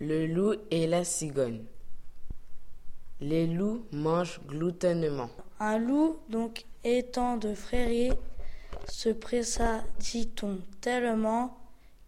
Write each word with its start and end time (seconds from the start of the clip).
loup 0.00 0.54
et 0.70 0.86
la 0.86 1.04
cigogne. 1.04 1.64
Les 3.20 3.46
loups 3.46 3.84
mangent 3.92 4.40
gloutonnement. 4.46 5.28
Un 5.58 5.78
loup, 5.78 6.18
donc 6.30 6.64
étant 6.84 7.36
de 7.36 7.54
frérie, 7.54 8.12
se 8.88 9.10
pressa, 9.10 9.84
dit-on, 9.98 10.60
tellement 10.80 11.58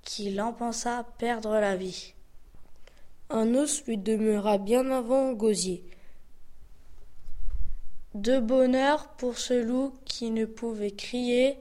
qu'il 0.01 0.41
en 0.41 0.55
pensa 0.55 1.07
perdre 1.19 1.53
la 1.53 1.77
vie? 1.77 2.15
Un 3.29 3.55
os 3.55 3.85
lui 3.85 3.99
demeura 3.99 4.57
bien 4.57 4.91
avant 4.91 5.33
gosier. 5.33 5.85
De 8.15 8.41
bonheur 8.41 9.09
pour 9.19 9.39
ce 9.39 9.55
loup 9.55 9.95
qui 10.05 10.31
ne 10.31 10.45
pouvait 10.45 10.91
crier. 10.91 11.59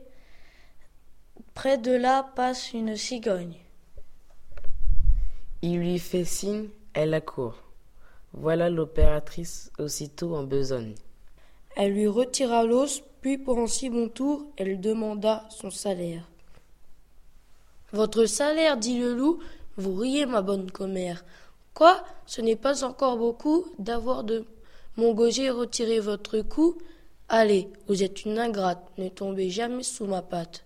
Près 1.53 1.77
de 1.77 1.91
là 1.91 2.31
passe 2.35 2.73
une 2.73 2.95
cigogne. 2.95 3.57
Il 5.63 5.77
lui 5.77 5.99
fait 5.99 6.25
signe, 6.25 6.69
elle 6.93 7.13
accourt. 7.13 7.61
Voilà 8.33 8.69
l'opératrice 8.69 9.71
aussitôt 9.77 10.35
en 10.35 10.43
besogne. 10.43 10.95
Elle 11.75 11.93
lui 11.93 12.07
retira 12.07 12.63
l'os, 12.63 13.03
puis 13.21 13.37
pour 13.37 13.59
un 13.59 13.67
si 13.67 13.89
bon 13.89 14.09
tour, 14.09 14.45
elle 14.57 14.81
demanda 14.81 15.45
son 15.49 15.69
salaire. 15.69 16.27
Votre 17.93 18.25
salaire, 18.25 18.77
dit 18.77 18.97
le 18.97 19.13
loup, 19.13 19.39
vous 19.77 19.95
riez, 19.95 20.25
ma 20.25 20.41
bonne 20.41 20.71
commère. 20.71 21.23
Quoi 21.73 22.03
Ce 22.25 22.41
n'est 22.41 22.55
pas 22.55 22.83
encore 22.83 23.17
beaucoup 23.17 23.67
d'avoir 23.77 24.23
de 24.23 24.45
mon 24.97 25.13
gosier 25.13 25.51
retiré 25.51 25.99
votre 25.99 26.41
cou? 26.41 26.77
Allez, 27.29 27.69
vous 27.87 28.01
êtes 28.01 28.25
une 28.25 28.39
ingrate, 28.39 28.83
ne 28.97 29.09
tombez 29.09 29.49
jamais 29.49 29.83
sous 29.83 30.05
ma 30.05 30.21
patte. 30.21 30.65